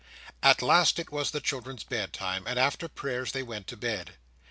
[0.41, 4.15] At last it was the children's bedtime, and after prayers they went to bed.